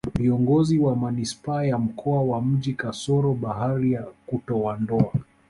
viongozi 0.19 0.79
wa 0.79 0.95
manispaa 0.95 1.63
ya 1.65 1.77
mkoa 1.77 2.21
wa 2.23 2.41
mji 2.41 2.73
kasoro 2.73 3.33
bahari 3.33 3.99
kutowaondoa 4.25 5.13